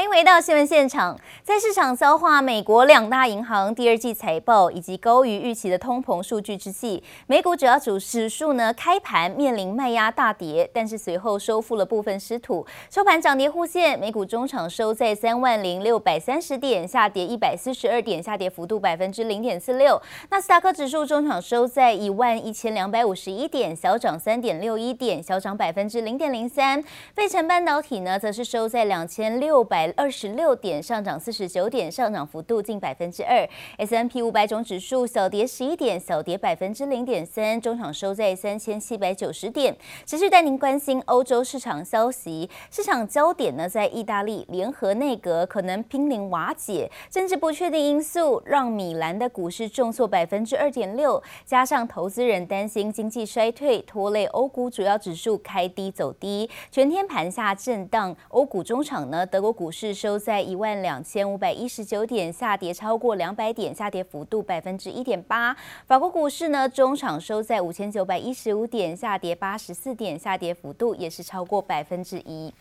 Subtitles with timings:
[0.00, 1.14] 欢迎回到新闻现场。
[1.42, 14.00] 在市场消化美国两大银行第二季财报以及高于预期的通膨数据之际，美股主要主指数呢开盘面临卖压大跌，但是随后收复了部分失土，收盘涨跌互现。
[14.00, 20.00] 美股中场收在三万零六百三十点，下跌一百四十二点，下跌幅度百分之零点四六。
[20.30, 26.82] 纳斯达克指数中场收在一万一千两百五十一点，小涨三点六一点，小涨百分之零点零三。
[27.14, 29.89] 费城半导体呢，则是收在两千六百。
[29.96, 33.48] 二十六点，上涨四十九点，上涨幅度近百分之二。
[33.78, 39.76] S&P 五百种指数小跌十一点，小跌百分之零点三，中场收在三千七百九十点。
[40.06, 58.16] 持续带您关心欧洲市场消息，市场焦点呢在意大利联合内阁可能濒临瓦解，政治不确定因素让米兰的股市重挫百分之二点六，加上投资人担心经济衰退拖累欧股主要指数开低走低，全天盘下震荡。
[58.28, 59.79] 欧股中场呢，德国股市。
[59.80, 65.56] 是收在一万两千五百一十九点，下跌超过两百点，下跌幅度百分之一点八。
[65.86, 72.52] 法国股市呢，中场收在五千九百一十五点，下跌八十四点，下跌幅度也是超过百分之一。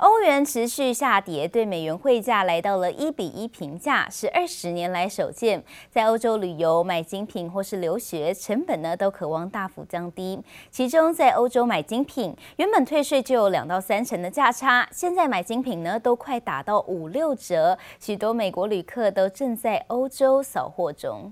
[0.00, 5.62] 欧元持续下跌，对美元汇价来到了一比一平价，是二十年来首见。
[5.90, 10.42] 在欧洲旅游、买精品或是留学，成本呢都渴望大幅降低。
[10.70, 17.76] 其中，在欧洲买精品，原本退税就有两到三成的价差，现在买精品呢都快打到五六折。
[17.98, 21.30] 许多美国旅客都正在欧洲扫货中。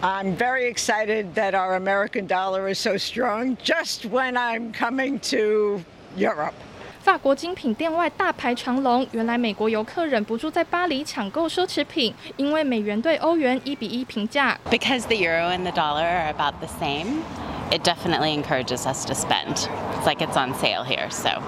[0.00, 5.82] I'm very excited that our American dollar is so strong just when I'm coming to
[6.16, 6.54] Europe.
[7.03, 14.57] 法国精品店外大排长龙，原来美国游客忍不住在巴黎抢购奢侈品，因为美元对欧元一比一平价。
[14.69, 17.21] Because the euro and the dollar are about the same,
[17.71, 19.67] it definitely encourages us to spend.
[19.97, 21.41] It's like it's on sale here, so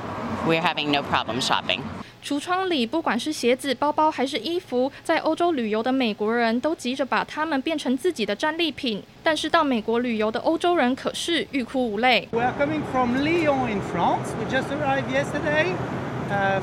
[0.48, 1.82] we're having no problem shopping.
[2.26, 9.02] 橱窗里，不管是鞋子、包包还是衣服，在欧洲旅游的美国人都急着把它们变成自己的战利品。
[9.24, 12.28] 但是到美国旅游的欧洲人可是欲哭无泪。
[12.32, 14.34] We are coming from Lyon in France.
[14.40, 15.74] We just arrived yesterday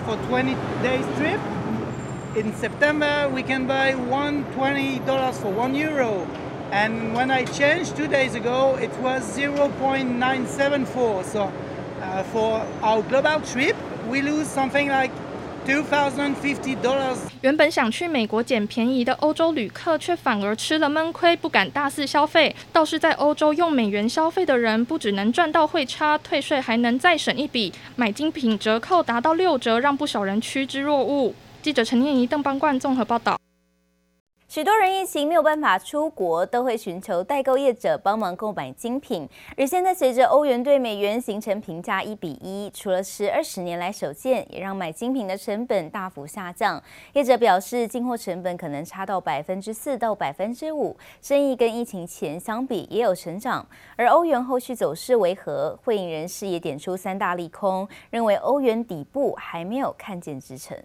[0.06, 1.38] for 20 days trip.
[2.36, 6.26] In September, we can buy one twenty dollars for one euro.
[6.70, 11.24] And when I changed two days ago, it was 0.974.
[11.24, 11.50] So
[12.32, 13.74] for our global trip,
[14.10, 15.10] we lose something like
[17.41, 22.53] 原本想去美国捡便宜的欧洲旅客，却反而吃了闷亏，不敢大肆消费。
[22.73, 31.33] 倒是在欧洲用美元消费的人，不只能赚到汇差，退税还能再省一笔，买精品折扣达到六折，让不少人趋之若鹜。
[31.61, 33.42] 记者陈念怡、邓邦冠综合报道。
[34.53, 39.27] 许多人疫情没有办法出国，都会寻求代购业者帮忙购买精品。
[39.57, 46.79] 而现在随着欧元对美元形成平价一比一，除了是二十年来首见，也让买精品的成本大幅下降。
[47.13, 53.65] 业者表示，进货成本可能差到百分之四到百分之五，生意跟疫情前相比也有成长。
[53.95, 55.75] 而欧元后续走势为何？
[55.83, 60.77] 汇银人士也点出三大利空，认为欧元底部还没有看见支撑。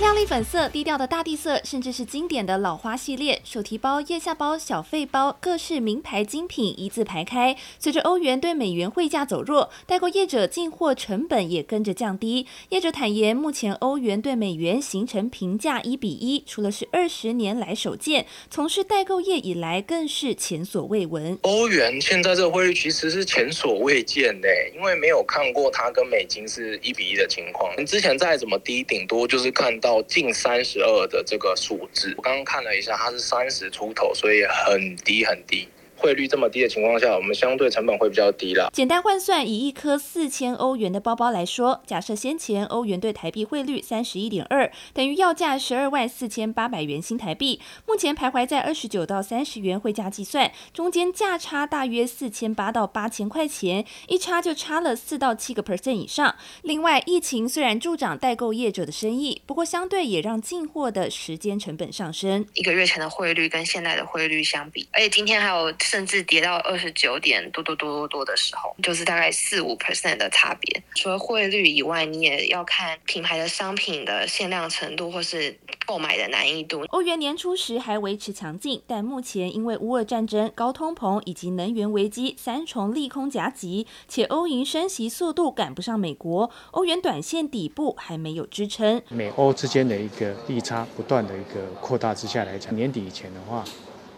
[0.00, 7.56] 亮丽粉色、低调的大地色，甚至是经典的老花系列手提包、腋下包、小费包，各式名牌精品一字排开。
[7.80, 12.46] 随着欧元对美元汇价走弱，代购业者进货成本也跟着降低。
[12.68, 21.36] 业者坦言，目前欧元对美元形成平价一比一，除了是二十年来首见，从事代购业以来更是前所未闻。
[21.42, 27.68] 欧元现在这个汇率其实是前所未见的，因为没有看过它跟美金是一比一的情况。
[27.76, 29.87] 你之前再怎么低，顶多就是看到。
[29.88, 35.66] 到近三十二的这个数字，我刚刚看了一下，它是三十出头，所以很低很低。
[35.98, 38.70] 汇率这么低的情况下，我们相对成本会比较低了。
[38.72, 47.60] 简单换算，以一颗四千欧元的包包来说，假设先前欧元对台币汇率三十一点二，等于要价十二万四千八百元新台币。
[47.84, 56.36] 目前徘徊在二十九到三十元汇价计算，中间价差大约四千八到八千块钱，一差就差了四到七个 percent 以上。
[56.62, 62.46] 另外，疫情虽然助长代购业者的生意，不过相对也让进货的时间成本上升。
[62.54, 65.74] 一个月前的汇率跟现在的汇率相比，而且今天还有。
[65.88, 70.82] 甚至跌到二十九点多多多多多的时候，就是大概四五 percent 的差别。
[70.94, 76.84] 除了汇率以外，你也要看品牌的商品的限量程度，或是购买的难易度。
[76.90, 89.00] 欧元年初时还维持强劲，但目前因为乌俄战争、高通膨以及能源危机三重利空夹击，且欧银升息速度赶不上美国，欧元短线底部还没有支撑。
[89.08, 93.64] 美欧之间的一个利差不断的一个扩大之下来讲，年底以前的话，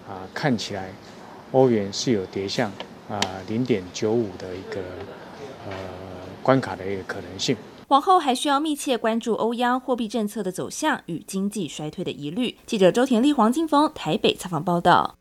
[0.08, 0.90] 啊，看起来。
[1.52, 2.70] 欧元是有跌向
[3.08, 4.80] 啊零点九五的一个
[5.68, 5.72] 呃
[6.42, 7.56] 关卡的一个可能性。
[7.88, 12.56] 往后还需要密切关注欧央货币政策的走向与经济衰退的疑虑。
[12.64, 15.19] 记者周田丽、黄金峰台北采访报道。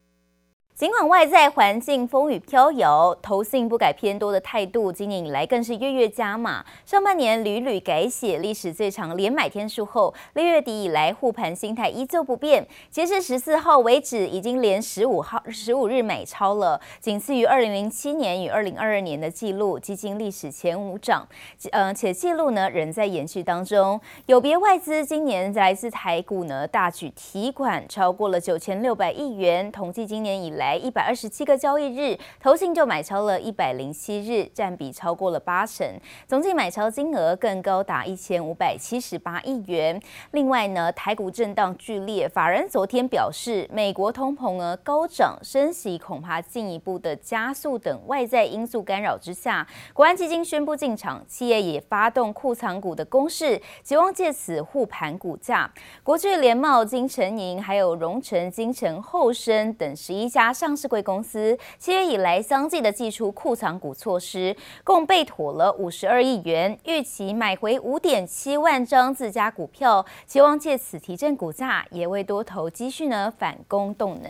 [0.79, 6.65] 尽管外在环境风雨飘摇，投信不改偏多的态度，今年以来更是月月加码。
[6.85, 12.65] 上半年屡屡改写历史最长连买天数后，六月底以来护盘心态依旧不变。
[12.89, 21.27] 截至十四号为止，已经连十五号十五日买超了，仅次于二零零七年与二零二二年的记录，基金历史前五涨。
[21.71, 23.99] 嗯，且记录呢仍在延续当中。
[24.27, 30.68] 有别外资今年来自台股呢大举提款，超过了九千六百亿元，统计今年以来。
[30.75, 35.87] 一百二十七个交易日，投信就买超了一百零七日，占比超过了八成，
[36.27, 40.01] 总计买超金额更高达一千五百七十八亿元。
[40.31, 55.71] 另外呢，台股震荡剧烈，法人昨天表示，美国通膨额高涨，升息恐怕进一步的加速等外在因素干扰之下，国安基金宣布进场，企业也发动库藏股的攻势，希望借此护盘股价。
[56.03, 64.53] 国巨联茂、金城银还有荣成、金城后生等十一家上市贵公司七月以来相继的祭出库藏股措施，
[64.83, 74.29] 共备妥了五十二亿元，预期买回五点七万张自家股票，期望借此提振股价，也为多头积蓄呢反攻动能。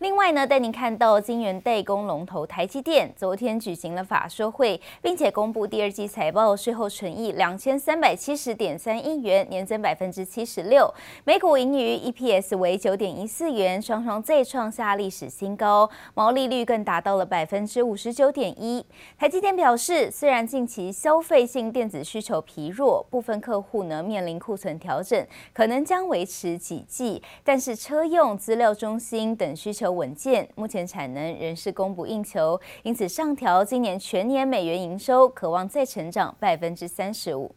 [0.00, 10.92] 另外呢，带您看到晶圆代工龙头台积电昨天举行了法说会，并且公布第二季财报，税后纯益两千三百七十点三亿元，年增百分之七十六，
[11.24, 18.84] 每股盈余 EPS 为九点一四元，双双再创下历史新高，毛利率更达到了百分之五十九点一。
[19.18, 37.54] 台积电表示，虽然近期消费性电子需求疲弱，部分客户呢面临库存调整，可能将维持几季，但是车用资料中心等需需求稳健，目前产能仍是供不应求，因此上调今年全年美元营收，渴望再成长百分之三十五。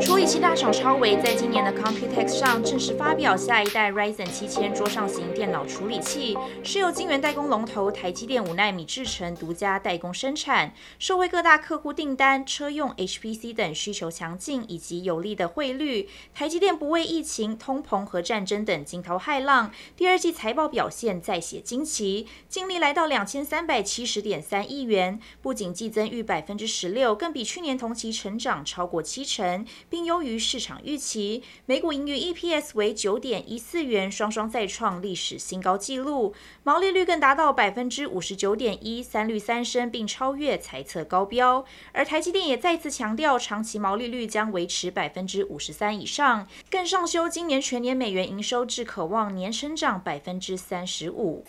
[0.00, 29.64] 处理器大厂超微在今年的 Computex 上正式发表下一代 Ryzen 七千桌上型电脑处理器，是由晶圆代工龙头台积电五奈米制程独家代工生产，受惠各大客户订单、车用 HPC 等需求强劲以及有利的汇率，台积电不畏疫情、通膨和战争等惊涛骇浪，第二季财报表现再写惊奇，净利来到两千三百七十点三亿元，不仅季增逾百分之十六，更比去年同期成长超过七成。
[29.88, 41.64] 并优于市场预期，每股盈余 EPS 为九点一四元，双双再创历史新高纪录，毛利率更达到百分之五十九点一，三率三升，并超越财测高标。
[41.92, 51.44] 而台积电也再次强调，长期毛利率将维持百分之五十三以上，更上修今年全年美元营收至可望年成长百分之三十五。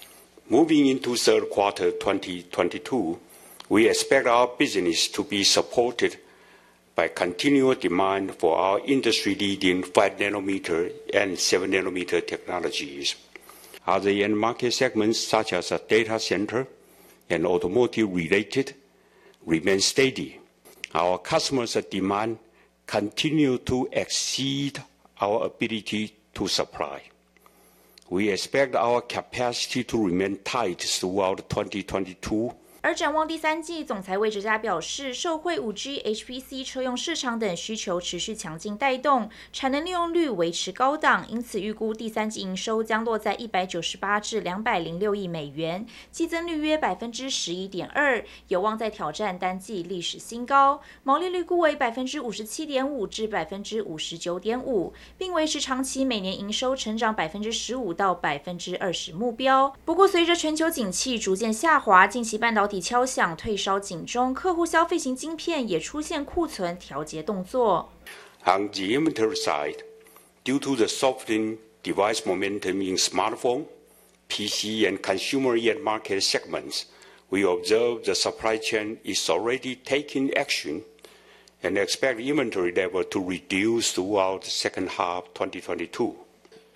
[0.50, 3.18] Moving into third quarter 2022,
[3.68, 6.20] we expect our business to be supported.
[6.96, 13.16] By continued demand for our industry-leading five nanometer and seven nanometer technologies,
[13.86, 16.68] other end market segments such as data center
[17.30, 18.76] and automotive-related
[19.46, 20.40] remain steady.
[20.94, 22.40] Our customers' demand
[22.88, 24.82] continue to exceed
[25.20, 27.02] our ability to supply.
[28.10, 32.54] We expect our capacity to remain tight throughout 2022.
[32.86, 50.80] 而展望第三季，总裁魏哲嘉表示，受惠五 G、HPC 车用市场等需求持续强劲带动，产能利用率维持高档，因此预估第三季营收将落在一百九十八至两百零六亿美元，季增率约百分之十一点二，有望再挑战单季历史新高。
[51.02, 59.76] 毛利率估为百分之五十七点五至百分之五十九点五，并维持长期每年营收成长百分之十五到百分之二十目标。
[59.84, 67.91] 不过，随着全球景气逐渐下滑，近期半导体敲响退烧警钟，客户消费型晶片也出现库存调节动作。
[68.45, 69.79] On the inventory side,
[70.45, 73.65] due to the softening device momentum in smartphone,
[74.29, 76.85] PC, and consumer end market segments,
[77.29, 80.83] we observe the supply chain is already taking action
[81.63, 86.17] and expect inventory level to reduce throughout the second half 2022.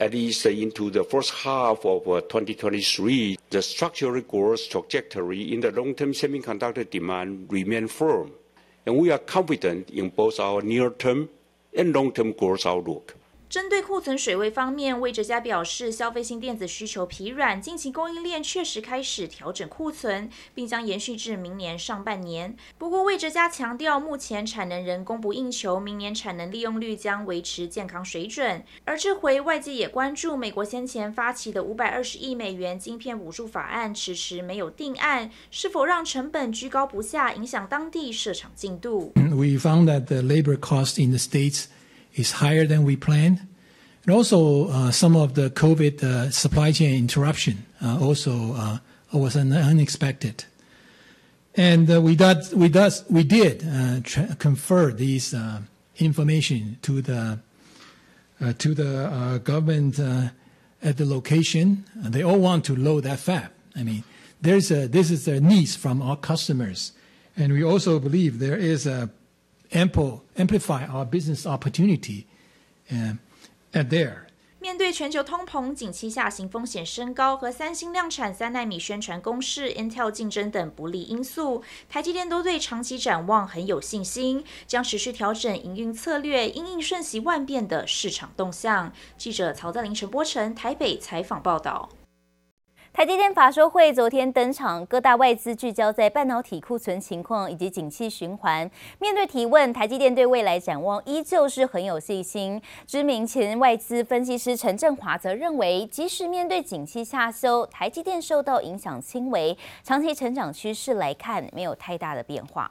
[0.01, 5.71] At least into the first half of uh, 2023, the structural growth trajectory in the
[5.71, 8.31] long-term semiconductor demand remain firm,
[8.85, 11.27] and we are confident in both our near-term
[11.75, 13.18] and long-term growth outlook.
[13.49, 22.55] 针对库存水位方面，魏哲家表示，消费性电子需求疲软，近期供应链确实开始调整库存，并将延续至明年上半年。
[22.77, 28.63] 不过，魏哲家强调，目前产能仍供不应求，明年产能利用率将维持健康水准。
[28.85, 41.65] 而这回外界也关注，美国先前发起的五百二十亿美元晶片补助法案迟迟没有定案，是否让成本居高不下，影响当地设厂进度？We found that the labor cost in the states
[42.15, 43.47] is higher than we planned.
[44.05, 48.79] And also, uh, some of the COVID uh, supply chain interruption uh, also uh,
[49.13, 50.45] was unexpected.
[51.55, 55.35] And uh, we, did uh, confer these
[55.97, 57.39] information to the,
[58.57, 59.99] to the government
[60.81, 61.85] at the location.
[61.95, 63.51] they all want to load that fab.
[63.75, 64.03] I mean,
[64.41, 66.93] there's a, this is a needs from our customers.
[67.35, 69.09] And we also believe there is a
[69.71, 72.25] ample amplify our business opportunity
[72.89, 73.19] and
[73.71, 74.25] there.
[74.61, 88.91] 面对全球通膨、景气下行风险升高和三星量产三纳米宣传攻势、Intel 竞争等不利因素，台积电都对长期展望很有信心，将持续调整营运策略，因应瞬息万变的市场动向。
[89.17, 91.87] 记者曹在凌、陈波成台北采访报道。
[92.99, 98.69] 台积电法说会昨天登场，各大外资聚焦在半导体库存情况以及景气循环。
[98.99, 102.61] 面对提问，台积电对未来展望依旧是很有信心。
[102.85, 112.69] 知名前外资分析师陈振华则认为，即使面对景气下修，台积电受到影响轻微，长期成长趋势来看没有太大的变化。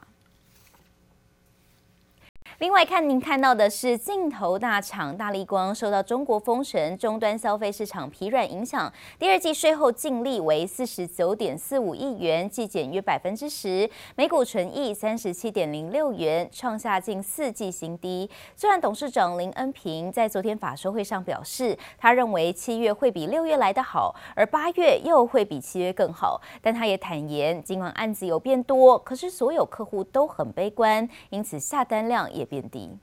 [2.59, 18.29] 另外，看您看到的是镜头大厂大力光受到中国封城、终端消费市场疲软影响，第二季税后净利为四十九点四五亿元，季减约百分之十，每股纯益三十七点零六元，创下近四季新低。
[18.57, 32.99] 虽然董事长林恩平在昨天法说会上表示，他认为七月会比六月来得好，而八月又会比七月更好，但他也坦言，尽管案子有变多，可是所有客户都很悲观，因此下单量也变低。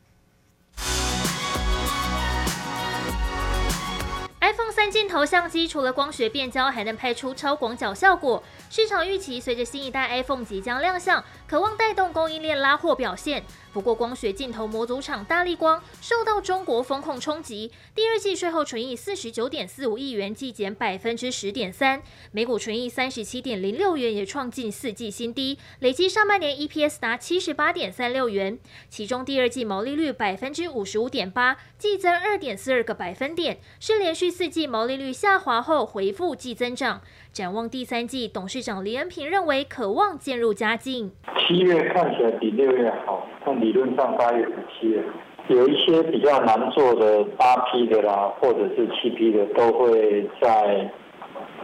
[4.42, 8.44] iPhone 三镜头相机除了光学变焦，还能拍出超广角效果。
[8.70, 13.44] 市场预期随着新一代 iPhone 即将亮相，可望带动供应链拉货表现。
[13.72, 25.60] 不过，光学镜头模组厂大力光受到中国封控冲击，第二季税后纯益四十九点四五亿元，季减百分之十点三，每股纯益三十七点零六元，也创近四季新低。
[25.80, 28.58] 累计上半年 EPS 达七十八点三六元，
[28.90, 37.02] 其中第二季毛利率百分之五十五点八，季增二点四二个百分点，是连续四季毛利率下滑后回复季增长。
[37.36, 41.12] 展望第三季，董事长李恩平认为渴望渐入佳境。
[41.38, 45.04] 七月看起来比六月好，但理论上八月比七月
[45.50, 50.90] 有一些比较难做的八批的啦，或者是七批的，都会在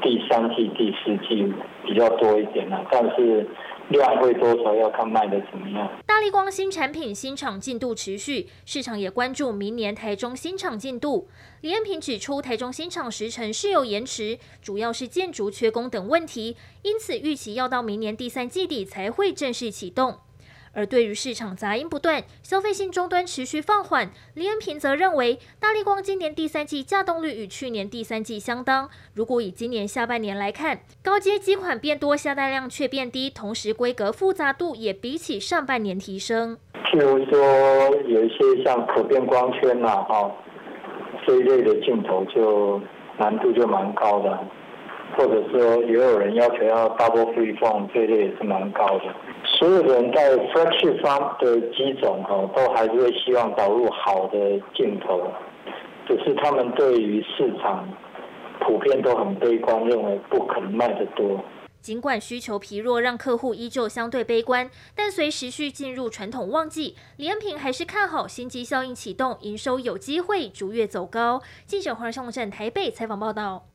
[0.01, 1.49] 第三季、第四季
[1.85, 3.47] 比较多一点啦，但是。
[3.89, 5.89] 量会多少要看卖的怎么样。
[6.05, 11.27] 大力光新产品新厂进度持续，市场也关注明年台中新厂进度。
[11.61, 20.17] 李彦平指出，台中新厂时程是有延迟，主要是建筑缺工等问题，因此预期要到明年第三季底才会正式启动。
[20.73, 28.89] 而对于市场杂音不断，消费性终端持续放缓，李恩平则认为，大力光今年第三季稼动率与去年第三季相当。
[29.13, 36.57] 如果以今年下半年来看，高阶机款变多，下单量却变低，同时规格复杂度也比起上半年提升。
[36.73, 40.31] 譬如说，有一些像可变光圈呐，哈，
[41.27, 42.81] 这一类的镜头就
[43.17, 44.39] 难度就蛮高的。
[45.17, 49.03] 或者说，也有人要求要 double freeform，这类也是蛮高的。
[49.61, 55.21] 所有人在 flagship 的机种哈，都还是会希望导入好的镜头，
[56.07, 57.87] 只是他们对于市场
[58.61, 61.39] 普遍都很悲观，认为不可能卖得多。
[61.79, 71.39] 尽管需求疲弱，让客户依旧相对悲观，但随时序进入传统旺季，李恩平还是看好新机效应启动，营收有机会逐月走高。
[71.67, 73.70] 记者黄尚镇台北采访报道。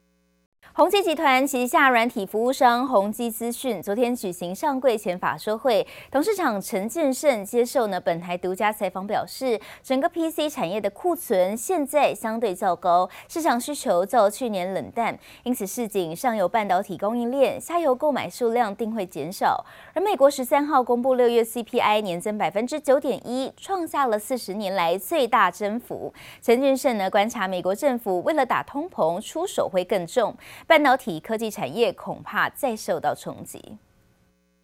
[0.73, 19.64] 宏基集团旗下软体服务商宏基资讯昨天举行上柜前法说会，董事长陈建胜接受呢本台独家采访表示，整个 PC 产业的库存现在相对较高，市场需求较去年冷淡，因此市井上游半导体供应链，下游购买数量定会减少。
[19.94, 26.12] 而美国十三号公布六月 CPI 年增百分之九点一，创下了四十年来最大增幅。
[26.42, 30.37] 陈建胜呢观察美国政府为了打通膨，出手会更重。
[30.66, 33.60] 半导体科技产业恐怕再受到冲击。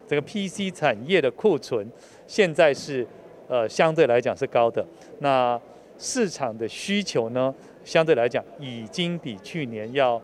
[0.07, 1.89] 这个 PC 产业的库存
[2.27, 3.07] 现在是
[3.47, 4.85] 呃相对来讲是高的。
[5.19, 5.59] 那
[5.97, 10.21] 市场的需求呢，相对来讲已经比去年要。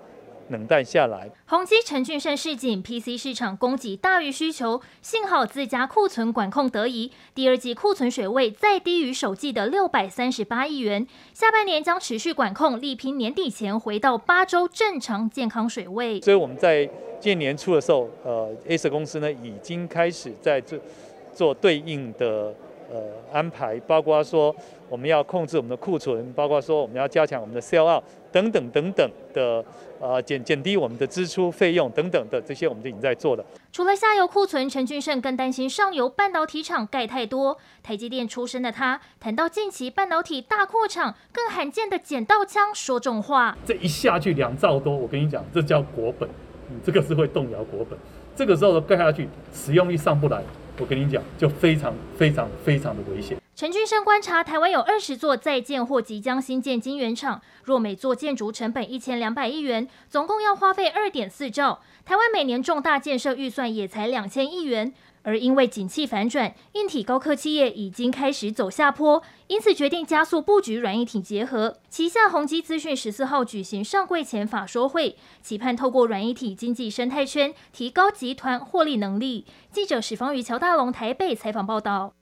[0.50, 1.30] 冷淡下来。
[1.48, 16.20] 宏基陈俊盛示警，PC 市场供给大于需求，幸好自家库存管控得宜，第二季库存水位再低于首季的六百三十八亿元，下半年将持续管控，力拼年底前回到八周正常健康水位。
[16.22, 16.86] 所以我们在
[17.20, 20.80] 今年年初的时候，呃，Acer 公司呢已经开始在做
[21.34, 22.54] 做对应的。
[22.92, 24.56] 呃，安排包括说
[24.90, 29.64] 我们要控制我们的库存，包括说我们要加强我们的 sell out 等等等等的，
[30.00, 33.46] 呃，减减低我们的支出费用等等的这些，我们就已经在做了。
[33.72, 37.58] 除了下游库存，陈俊胜更担心上游半导体厂盖太多。
[37.84, 43.56] 台积电出身的他谈到近期半导体大扩厂，更罕见的捡到枪说重话。
[43.66, 46.28] 这一下去两兆多，我跟你讲，这叫国本，
[46.70, 47.98] 嗯，这个是会动摇国本。
[48.36, 50.42] 这个时候盖下去，使用率上不来。
[50.80, 53.38] 我跟你讲，就非常非常非常的危险。
[53.56, 61.82] 陈俊生观察，台湾有二十座在建或即将新建晶圆厂，若每座建筑成本一千两百亿元，总共要花费二点四兆。
[62.06, 64.94] 台湾每年重大建设预算也才两千亿元。
[65.24, 71.78] 而因为景气反转，硬体高科企业已经开始走下坡，因此决定加速布局软硬体结合。
[71.90, 79.46] 旗下宏基资讯十四号举行上柜前法说会，期盼透过软硬体经济生态圈，提高集团获利能力。
[79.72, 82.19] 记者史方于乔大龙台北采访报道。